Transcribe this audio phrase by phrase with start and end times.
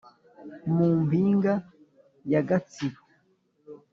[0.75, 1.53] mu mpinga
[2.31, 3.01] ya gatsibo,